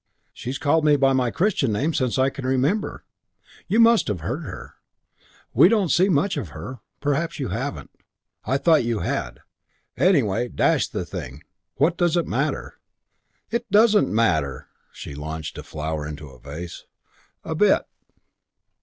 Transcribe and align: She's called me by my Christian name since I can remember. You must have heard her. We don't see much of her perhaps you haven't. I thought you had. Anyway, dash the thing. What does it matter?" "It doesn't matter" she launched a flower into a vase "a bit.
She's 0.33 0.57
called 0.57 0.83
me 0.83 0.95
by 0.95 1.13
my 1.13 1.29
Christian 1.29 1.71
name 1.71 1.93
since 1.93 2.17
I 2.17 2.31
can 2.31 2.43
remember. 2.43 3.05
You 3.67 3.79
must 3.79 4.07
have 4.07 4.21
heard 4.21 4.45
her. 4.45 4.73
We 5.53 5.69
don't 5.69 5.91
see 5.91 6.09
much 6.09 6.37
of 6.37 6.49
her 6.49 6.79
perhaps 6.99 7.37
you 7.37 7.49
haven't. 7.49 7.91
I 8.43 8.57
thought 8.57 8.83
you 8.83 9.01
had. 9.01 9.41
Anyway, 9.95 10.47
dash 10.47 10.87
the 10.87 11.05
thing. 11.05 11.43
What 11.75 11.97
does 11.97 12.17
it 12.17 12.25
matter?" 12.25 12.79
"It 13.51 13.69
doesn't 13.69 14.11
matter" 14.11 14.69
she 14.91 15.13
launched 15.13 15.59
a 15.59 15.63
flower 15.63 16.07
into 16.07 16.29
a 16.29 16.39
vase 16.39 16.85
"a 17.43 17.53
bit. 17.53 17.83